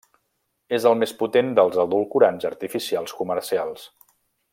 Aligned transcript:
És 0.77 0.87
el 0.91 0.95
més 1.01 1.11
potent 1.19 1.51
dels 1.59 1.77
edulcorants 1.83 2.47
artificials 2.51 3.15
comercials. 3.19 3.85